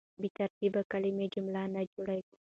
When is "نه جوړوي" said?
1.73-2.35